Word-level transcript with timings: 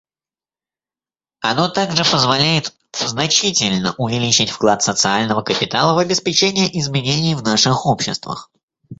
Оно 1.41 1.69
также 1.69 2.03
позволяет 2.03 2.73
значительно 2.91 3.93
увеличить 3.99 4.49
вклад 4.49 4.81
социального 4.81 5.43
капитала 5.43 5.93
в 5.93 5.99
обеспечение 5.99 6.75
изменений 6.79 7.35
в 7.35 7.43
наших 7.43 7.85
обществах. 7.85 8.49